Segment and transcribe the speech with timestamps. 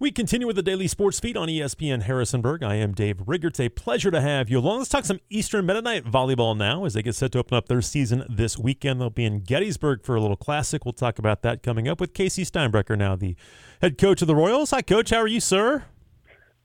[0.00, 2.62] We continue with the daily sports feed on ESPN Harrisonburg.
[2.62, 3.48] I am Dave Rigger.
[3.48, 4.78] It's a pleasure to have you along.
[4.78, 7.82] Let's talk some Eastern Mennonite volleyball now as they get set to open up their
[7.82, 8.98] season this weekend.
[8.98, 10.86] They'll be in Gettysburg for a little classic.
[10.86, 13.36] We'll talk about that coming up with Casey Steinbrecher now, the
[13.82, 14.70] head coach of the Royals.
[14.70, 15.10] Hi, coach.
[15.10, 15.84] How are you, sir?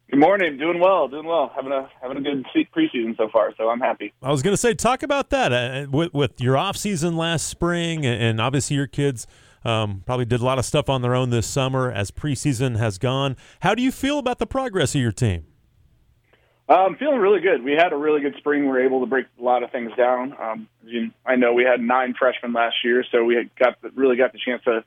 [0.10, 0.58] Good morning.
[0.58, 1.10] Doing well.
[1.10, 1.52] Doing well.
[1.54, 4.14] Having a having a good se- preseason so far, so I'm happy.
[4.24, 7.50] I was going to say, talk about that uh, with, with your off season last
[7.50, 9.28] spring, and, and obviously your kids
[9.66, 12.98] um, probably did a lot of stuff on their own this summer as preseason has
[12.98, 13.36] gone.
[13.62, 15.46] How do you feel about the progress of your team?
[16.68, 17.64] I'm feeling really good.
[17.64, 18.62] We had a really good spring.
[18.64, 20.34] We were able to break a lot of things down.
[20.42, 24.16] Um, you, I know we had nine freshmen last year, so we got the, really
[24.16, 24.84] got the chance to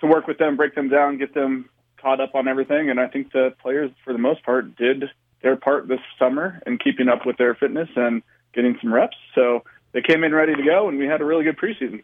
[0.00, 2.90] to work with them, break them down, get them caught up on everything.
[2.90, 5.04] And I think the players, for the most part, did
[5.42, 9.16] their part this summer in keeping up with their fitness and getting some reps.
[9.34, 9.62] So
[9.92, 12.02] they came in ready to go, and we had a really good preseason.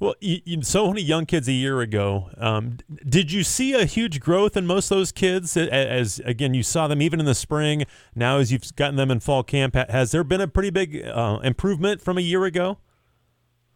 [0.00, 2.30] Well, you, you, so many young kids a year ago.
[2.36, 5.56] Um, did you see a huge growth in most of those kids?
[5.56, 7.84] As, as again, you saw them even in the spring.
[8.14, 11.40] Now, as you've gotten them in fall camp, has there been a pretty big uh,
[11.42, 12.78] improvement from a year ago?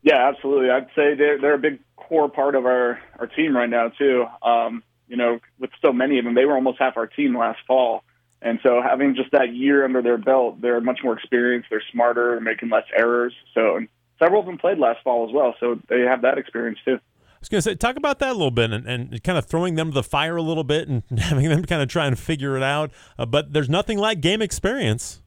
[0.02, 0.70] Yeah, absolutely.
[0.70, 4.27] I'd say they're they're a big core part of our our team right now too.
[4.42, 7.60] Um, you know, with so many of them, they were almost half our team last
[7.66, 8.04] fall.
[8.41, 11.69] And so having just that year under their belt, they're much more experienced.
[11.70, 12.41] They're smarter.
[12.41, 13.32] Making less errors.
[13.54, 13.80] So
[14.18, 15.55] several of them played last fall as well.
[15.60, 16.98] So they have that experience too.
[16.98, 19.46] I was going to say, talk about that a little bit and, and kind of
[19.46, 22.19] throwing them to the fire a little bit and having them kind of try and
[22.19, 22.92] figure it out.
[23.19, 25.20] Uh, but there's nothing like game experience.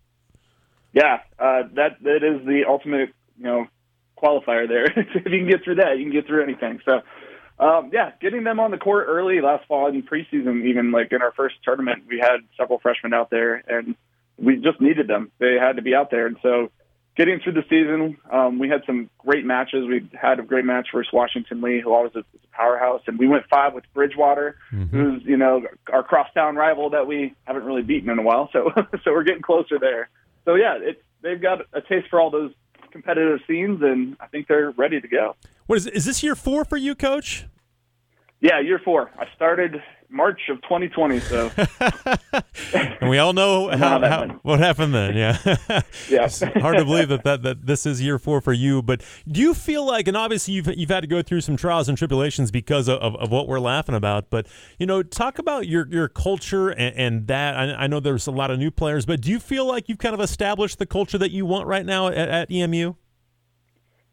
[0.93, 3.67] Yeah, uh, that that is the ultimate, you know,
[4.17, 4.85] qualifier there.
[4.95, 6.79] if you can get through that, you can get through anything.
[6.85, 7.01] So,
[7.59, 11.21] um, yeah, getting them on the court early last fall in preseason, even like in
[11.21, 13.95] our first tournament, we had several freshmen out there, and
[14.37, 15.31] we just needed them.
[15.39, 16.71] They had to be out there, and so
[17.15, 19.87] getting through the season, um, we had some great matches.
[19.87, 23.27] We had a great match versus Washington Lee, who always is a powerhouse, and we
[23.27, 24.97] went five with Bridgewater, Mm-hmm.
[24.97, 28.49] who's you know our crosstown rival that we haven't really beaten in a while.
[28.51, 28.71] So,
[29.03, 30.09] so we're getting closer there.
[30.45, 32.51] So yeah, it, they've got a taste for all those
[32.91, 35.35] competitive scenes, and I think they're ready to go.
[35.67, 37.45] What is is this year four for you, Coach?
[38.41, 39.09] Yeah, year four.
[39.17, 39.81] I started
[40.15, 41.19] March of 2020.
[41.19, 41.51] So
[42.73, 45.15] and we all know how, how how, what happened then.
[45.15, 45.37] Yeah,
[46.09, 46.29] Yeah.
[46.61, 48.81] Hard to believe that, that that this is year four for you.
[48.81, 51.89] But do you feel like, and obviously you've you've had to go through some trials
[51.89, 54.29] and tribulations because of, of, of what we're laughing about.
[54.29, 54.47] But
[54.79, 57.57] you know, talk about your your culture and, and that.
[57.57, 59.97] I, I know there's a lot of new players, but do you feel like you've
[59.97, 62.93] kind of established the culture that you want right now at, at EMU?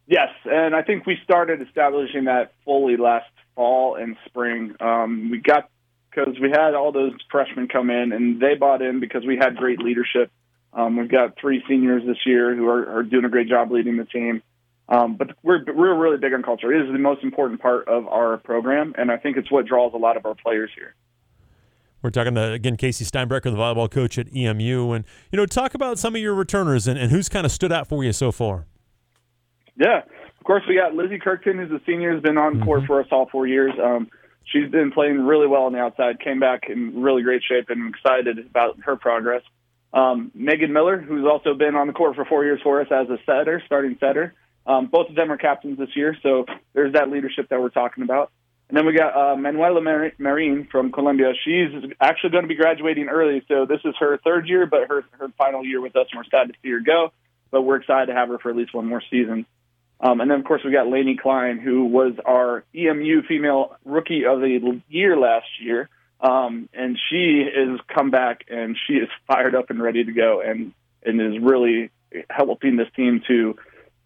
[0.07, 4.75] Yes, and I think we started establishing that fully last fall and spring.
[4.81, 5.71] Um, we got
[6.15, 9.57] because we had all those freshmen come in, and they bought in because we had
[9.57, 10.31] great leadership.
[10.73, 13.97] Um, we've got three seniors this year who are, are doing a great job leading
[13.97, 14.43] the team.
[14.89, 16.73] Um, but we're we're really big on culture.
[16.73, 19.95] It is the most important part of our program, and I think it's what draws
[19.95, 20.95] a lot of our players here.
[22.03, 25.75] We're talking to again Casey Steinbrecher, the volleyball coach at EMU, and you know, talk
[25.75, 28.33] about some of your returners and, and who's kind of stood out for you so
[28.33, 28.67] far.
[29.77, 30.03] Yeah,
[30.39, 33.07] of course we got Lizzie Kirkton, who's a senior, has been on court for us
[33.13, 33.73] all four years.
[33.83, 34.11] Um,
[34.45, 36.21] she's been playing really well on the outside.
[36.21, 39.43] Came back in really great shape, and excited about her progress.
[39.93, 43.09] Um, Megan Miller, who's also been on the court for four years for us as
[43.11, 44.35] a setter, starting setter.
[44.67, 48.05] Um, both of them are captains this year, so there's that leadership that we're talking
[48.05, 48.31] about.
[48.69, 51.33] And then we got uh, Manuela Mar- Marin from Colombia.
[51.45, 51.69] She's
[52.01, 55.29] actually going to be graduating early, so this is her third year, but her her
[55.37, 57.13] final year with us, and we're sad to see her go.
[57.51, 59.45] But we're excited to have her for at least one more season.
[60.03, 64.27] Um, and then, of course, we got Lainey Klein, who was our EMU Female Rookie
[64.27, 65.89] of the Year last year.
[66.21, 70.41] Um, and she has come back and she is fired up and ready to go
[70.41, 70.73] and,
[71.05, 71.91] and is really
[72.29, 73.57] helping this team to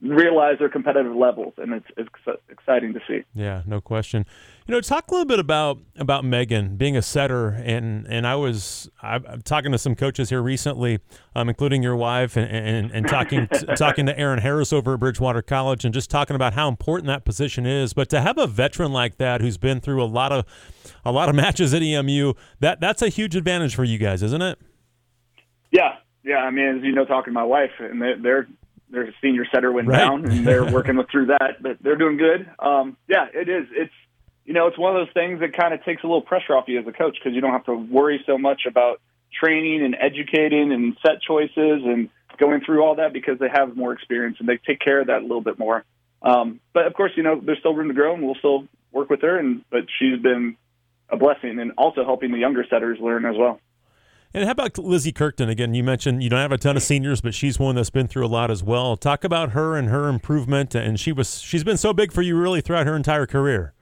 [0.00, 1.54] realize their competitive levels.
[1.56, 2.08] And it's, it's
[2.48, 3.24] exciting to see.
[3.34, 4.26] Yeah, no question.
[4.66, 8.34] You know, talk a little bit about about Megan being a setter, and and I
[8.34, 10.98] was I'm talking to some coaches here recently,
[11.36, 13.46] um, including your wife, and and, and talking
[13.76, 17.24] talking to Aaron Harris over at Bridgewater College, and just talking about how important that
[17.24, 17.92] position is.
[17.92, 20.44] But to have a veteran like that who's been through a lot of
[21.04, 24.42] a lot of matches at EMU, that that's a huge advantage for you guys, isn't
[24.42, 24.58] it?
[25.70, 26.38] Yeah, yeah.
[26.38, 28.48] I mean, as you know, talking to my wife, and they're they're,
[28.90, 29.98] they're senior setter went Right.
[29.98, 32.48] down, and they're working with, through that, but they're doing good.
[32.58, 33.66] Um, yeah, it is.
[33.72, 33.92] It's
[34.44, 36.68] you know, it's one of those things that kind of takes a little pressure off
[36.68, 39.00] you as a coach because you don't have to worry so much about
[39.42, 43.92] training and educating and set choices and going through all that because they have more
[43.92, 45.84] experience and they take care of that a little bit more.
[46.22, 49.10] Um, but of course, you know, there's still room to grow, and we'll still work
[49.10, 49.36] with her.
[49.38, 50.56] And but she's been
[51.08, 53.60] a blessing, and also helping the younger setters learn as well.
[54.36, 55.48] And how about Lizzie Kirkton?
[55.48, 58.06] Again, you mentioned you don't have a ton of seniors, but she's one that's been
[58.06, 58.94] through a lot as well.
[58.94, 62.36] Talk about her and her improvement, and she was she's been so big for you
[62.36, 63.72] really throughout her entire career.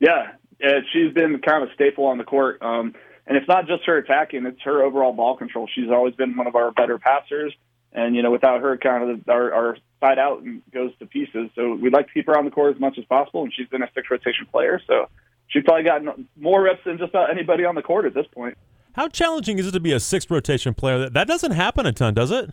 [0.00, 0.32] Yeah,
[0.66, 2.62] uh, she's been kind of a staple on the court.
[2.62, 2.94] Um,
[3.26, 5.68] and it's not just her attacking; it's her overall ball control.
[5.74, 7.52] She's always been one of our better passers,
[7.92, 11.50] and you know, without her, kind of our, our side out and goes to pieces.
[11.54, 13.68] So we'd like to keep her on the court as much as possible, and she's
[13.68, 15.10] been a six rotation player, so
[15.48, 18.56] she's probably gotten more reps than just about anybody on the court at this point.
[18.94, 20.98] How challenging is it to be a sixth rotation player?
[20.98, 22.50] That that doesn't happen a ton, does it?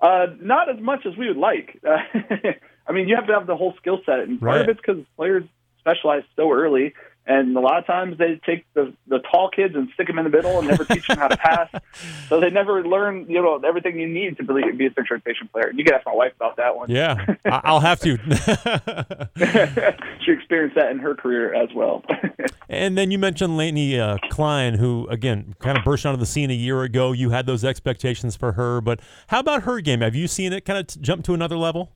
[0.00, 1.80] Uh, not as much as we would like.
[1.86, 1.96] Uh,
[2.86, 4.60] I mean, you have to have the whole skill set, and part Right.
[4.62, 5.44] of it's because players
[5.78, 6.92] specialize so early,
[7.26, 10.24] and a lot of times they take the the tall kids and stick them in
[10.24, 11.68] the middle and never teach them how to pass.
[12.28, 15.48] So they never learn, you know, everything you need to be, be a six rotation
[15.52, 15.70] player.
[15.72, 16.90] You can ask my wife about that one.
[16.90, 18.16] Yeah, I'll have to.
[20.24, 22.02] she experienced that in her career as well.
[22.68, 26.50] and then you mentioned Lainey uh, Klein, who again kind of burst onto the scene
[26.50, 27.12] a year ago.
[27.12, 30.00] You had those expectations for her, but how about her game?
[30.00, 31.92] Have you seen it kind of jump to another level?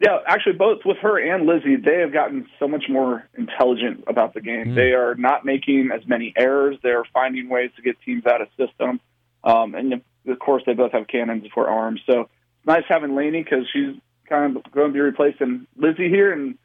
[0.00, 4.32] Yeah, actually, both with her and Lizzie, they have gotten so much more intelligent about
[4.32, 4.76] the game.
[4.76, 6.76] They are not making as many errors.
[6.84, 9.00] They're finding ways to get teams out of system.
[9.42, 12.00] Um, and of course, they both have cannons for arms.
[12.06, 13.96] So it's nice having Lainey because she's
[14.28, 16.32] kind of going to be replacing Lizzie here.
[16.32, 16.58] And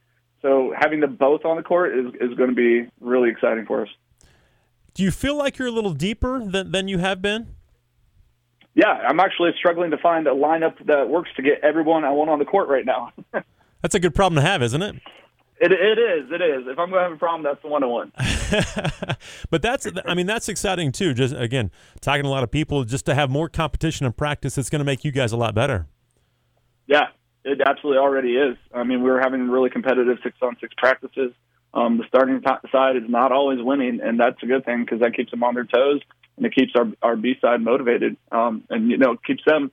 [0.43, 3.81] so having them both on the court is, is going to be really exciting for
[3.81, 3.89] us.
[4.93, 7.55] Do you feel like you're a little deeper than, than you have been?
[8.75, 12.29] Yeah, I'm actually struggling to find a lineup that works to get everyone I want
[12.29, 13.11] on the court right now.
[13.81, 14.95] That's a good problem to have, isn't it?
[15.59, 16.31] It, it is.
[16.31, 16.67] It is.
[16.67, 18.11] If I'm going to have a problem, that's the one on one.
[19.49, 21.13] but that's I mean that's exciting too.
[21.13, 21.71] Just again,
[22.01, 24.79] talking to a lot of people, just to have more competition and practice, it's going
[24.79, 25.87] to make you guys a lot better.
[26.87, 27.09] Yeah,
[27.45, 28.57] it absolutely already is.
[28.73, 31.31] I mean, we were having really competitive six on six practices.
[31.73, 32.41] Um, the starting
[32.71, 35.53] side is not always winning, and that's a good thing because that keeps them on
[35.53, 36.01] their toes
[36.37, 38.17] and it keeps our our B side motivated.
[38.31, 39.71] Um, and you know, keeps them,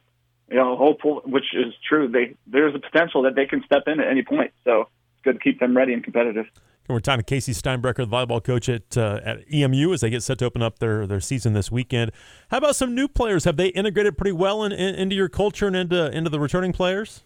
[0.48, 2.08] you know, hopeful, which is true.
[2.08, 4.52] They there's a potential that they can step in at any point.
[4.64, 6.46] So it's good to keep them ready and competitive.
[6.90, 10.10] And we're talking to Casey Steinbrecher, the volleyball coach at uh, at EMU, as they
[10.10, 12.10] get set to open up their their season this weekend.
[12.50, 13.44] How about some new players?
[13.44, 16.72] Have they integrated pretty well in, in, into your culture and into into the returning
[16.72, 17.22] players?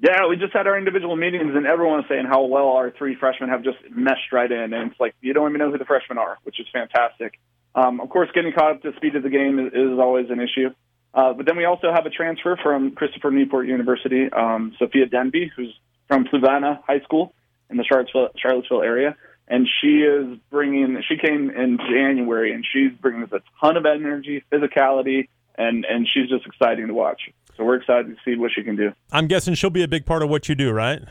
[0.00, 3.14] Yeah, we just had our individual meetings, and everyone was saying how well our three
[3.14, 4.72] freshmen have just meshed right in.
[4.72, 7.38] And it's like you don't even know who the freshmen are, which is fantastic.
[7.74, 10.40] Um, of course, getting caught up to speed of the game is, is always an
[10.40, 10.70] issue.
[11.12, 15.52] Uh, but then we also have a transfer from Christopher Newport University, um, Sophia Denby,
[15.54, 15.74] who's
[16.08, 17.32] from Savannah High School
[17.70, 19.16] in the Charlottesville, Charlottesville area.
[19.46, 23.84] And she is bringing, she came in January, and she's bringing us a ton of
[23.86, 27.20] energy, physicality, and, and she's just exciting to watch.
[27.56, 28.92] So we're excited to see what she can do.
[29.12, 31.02] I'm guessing she'll be a big part of what you do, right?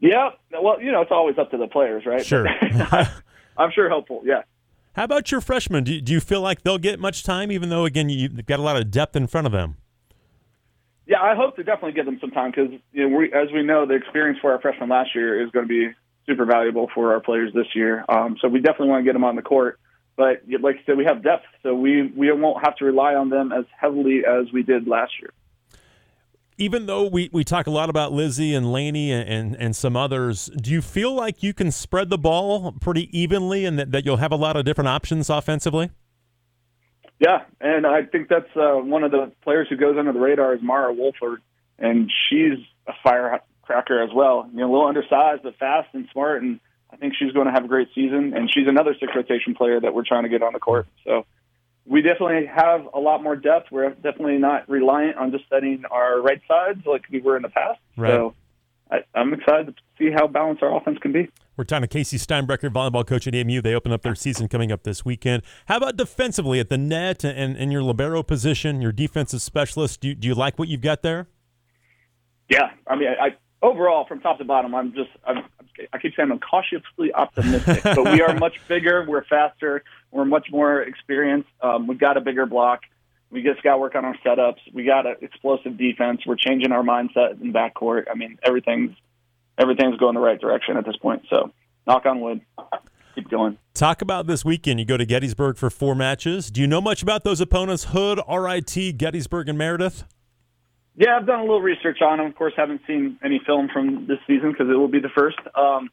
[0.00, 0.30] Yeah.
[0.50, 2.26] Well, you know, it's always up to the players, right?
[2.26, 2.46] Sure.
[3.56, 4.42] I'm sure helpful, Yeah.
[4.94, 5.84] How about your freshmen?
[5.84, 8.58] Do you, do you feel like they'll get much time, even though again you've got
[8.58, 9.76] a lot of depth in front of them?
[11.06, 13.86] Yeah, I hope to definitely give them some time because, you know, as we know,
[13.86, 15.94] the experience for our freshmen last year is going to be
[16.26, 18.04] super valuable for our players this year.
[18.08, 19.80] Um, so we definitely want to get them on the court.
[20.16, 23.30] But like I said, we have depth, so we, we won't have to rely on
[23.30, 25.32] them as heavily as we did last year.
[26.58, 29.96] Even though we, we talk a lot about Lizzie and Lainey and, and, and some
[29.96, 34.04] others, do you feel like you can spread the ball pretty evenly and that, that
[34.04, 35.90] you'll have a lot of different options offensively?
[37.18, 40.54] Yeah, and I think that's uh, one of the players who goes under the radar
[40.54, 41.40] is Mara Wolford,
[41.78, 42.58] and she's
[42.88, 44.48] a firecracker as well.
[44.52, 46.58] You know, a little undersized but fast and smart, and
[46.92, 48.34] I think she's going to have a great season.
[48.34, 50.86] And she's another six rotation player that we're trying to get on the court.
[51.04, 51.24] So
[51.92, 53.70] we definitely have a lot more depth.
[53.70, 57.50] We're definitely not reliant on just setting our right sides like we were in the
[57.50, 57.80] past.
[57.98, 58.12] Right.
[58.12, 58.34] So
[58.90, 61.28] I, I'm excited to see how balanced our offense can be.
[61.54, 63.60] We're talking to Casey Steinbrecher, volleyball coach at EMU.
[63.60, 65.42] They open up their season coming up this weekend.
[65.66, 70.00] How about defensively at the net and, and your libero position, your defensive specialist?
[70.00, 71.28] Do you, do you like what you've got there?
[72.48, 75.44] Yeah, I mean, I, overall, from top to bottom, I'm just, I'm,
[75.92, 80.48] I keep saying I'm cautiously optimistic, but we are much bigger, we're faster, we're much
[80.52, 81.48] more experienced.
[81.60, 82.82] Um, we've got a bigger block.
[83.30, 84.60] We just got to work on our setups.
[84.72, 86.20] We got an explosive defense.
[86.26, 88.04] We're changing our mindset in backcourt.
[88.10, 88.94] I mean, everything's
[89.58, 91.22] everything's going the right direction at this point.
[91.30, 91.50] So,
[91.86, 92.42] knock on wood.
[93.14, 93.58] Keep going.
[93.74, 94.80] Talk about this weekend.
[94.80, 96.50] You go to Gettysburg for four matches.
[96.50, 97.84] Do you know much about those opponents?
[97.84, 100.04] Hood, RIT, Gettysburg, and Meredith?
[100.96, 102.26] Yeah, I've done a little research on them.
[102.26, 105.38] Of course, haven't seen any film from this season because it will be the first.
[105.54, 105.90] Um,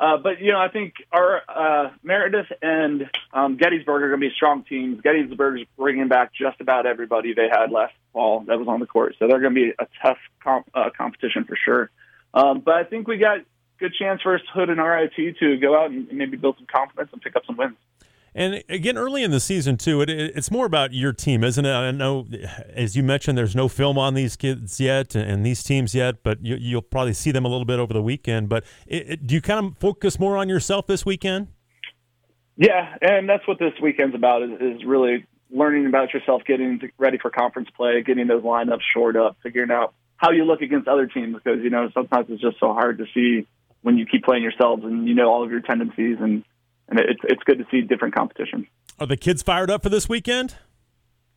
[0.00, 4.28] uh, but you know, I think our uh, Meredith and um, Gettysburg are going to
[4.28, 5.02] be strong teams.
[5.02, 9.14] Gettysburg's bringing back just about everybody they had last fall that was on the court,
[9.18, 11.90] so they're going to be a tough comp- uh, competition for sure.
[12.32, 13.40] Um, but I think we got
[13.78, 17.20] good chance for Hood and RIT to go out and maybe build some confidence and
[17.20, 17.76] pick up some wins.
[18.34, 21.64] And again, early in the season too, it, it, it's more about your team, isn't
[21.64, 21.72] it?
[21.72, 22.26] I know,
[22.72, 26.22] as you mentioned, there's no film on these kids yet and, and these teams yet,
[26.22, 28.48] but you, you'll probably see them a little bit over the weekend.
[28.48, 31.48] But it, do you kind of focus more on yourself this weekend?
[32.56, 37.18] Yeah, and that's what this weekend's about is, is really learning about yourself, getting ready
[37.18, 41.06] for conference play, getting those lineups shored up, figuring out how you look against other
[41.06, 43.46] teams because you know sometimes it's just so hard to see
[43.80, 46.44] when you keep playing yourselves and you know all of your tendencies and
[46.90, 48.66] and it's it's good to see different competition.
[48.98, 50.56] Are the kids fired up for this weekend?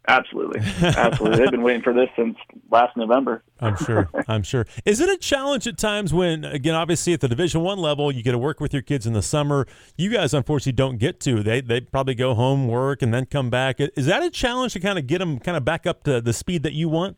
[0.05, 1.39] Absolutely, absolutely.
[1.39, 2.35] They've been waiting for this since
[2.69, 3.41] last November.
[3.61, 4.09] I'm sure.
[4.27, 4.65] I'm sure.
[4.83, 8.21] Is it a challenge at times when, again, obviously at the Division One level, you
[8.21, 9.65] get to work with your kids in the summer.
[9.97, 11.41] You guys, unfortunately, don't get to.
[11.41, 13.77] They they probably go home, work, and then come back.
[13.79, 16.33] Is that a challenge to kind of get them kind of back up to the
[16.33, 17.15] speed that you want?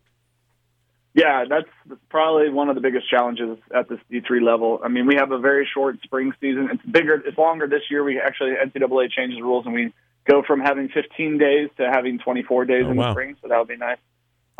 [1.25, 4.79] Yeah, that's probably one of the biggest challenges at this D3 level.
[4.83, 6.69] I mean, we have a very short spring season.
[6.71, 8.03] It's bigger, it's longer this year.
[8.03, 9.91] We actually NCAA changes the rules and we
[10.29, 13.07] go from having 15 days to having 24 days oh, in wow.
[13.07, 13.97] the spring, so that would be nice.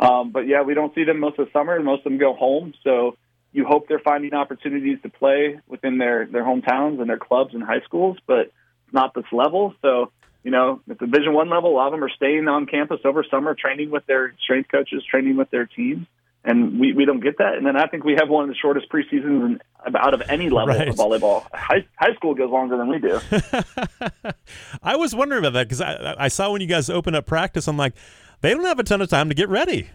[0.00, 1.76] Um, but yeah, we don't see them most of the summer.
[1.76, 3.16] And most of them go home, so
[3.52, 7.62] you hope they're finding opportunities to play within their their hometowns and their clubs and
[7.62, 8.46] high schools, but
[8.86, 9.72] it's not this level.
[9.82, 10.10] So
[10.42, 13.00] you know, at the Division One level, a lot of them are staying on campus
[13.04, 16.06] over summer, training with their strength coaches, training with their teams,
[16.46, 17.54] and we, we don't get that.
[17.56, 19.60] And then I think we have one of the shortest preseasons in,
[19.96, 20.88] out of any level Right.
[20.88, 21.44] of volleyball.
[21.52, 23.20] High, high school goes longer than we do.
[24.82, 27.68] I was wondering about that because I, I saw when you guys opened up practice,
[27.68, 27.94] I'm like,
[28.40, 29.90] they don't have a ton of time to get ready.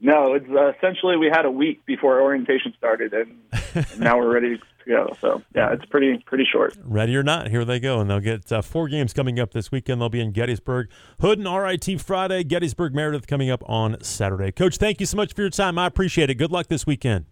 [0.00, 3.36] No, it's uh, essentially we had a week before orientation started, and,
[3.74, 5.16] and now we're ready to go.
[5.20, 6.74] So yeah, it's pretty pretty short.
[6.82, 8.00] Ready or not, here they go.
[8.00, 10.00] And they'll get uh, four games coming up this weekend.
[10.00, 10.88] They'll be in Gettysburg.
[11.20, 14.52] Hood and RIT Friday, Gettysburg Meredith coming up on Saturday.
[14.52, 15.78] Coach, thank you so much for your time.
[15.78, 16.34] I appreciate it.
[16.34, 17.26] Good luck this weekend.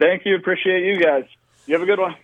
[0.00, 1.24] Thank you, appreciate you guys.
[1.66, 2.16] You have a good one.